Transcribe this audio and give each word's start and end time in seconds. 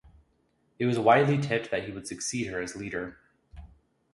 It 0.79 0.87
was 0.87 0.97
widely 0.97 1.37
tipped 1.37 1.69
that 1.69 1.83
he 1.85 1.91
would 1.91 2.07
succeed 2.07 2.47
her 2.47 2.59
as 2.59 2.75
leader. 2.75 3.19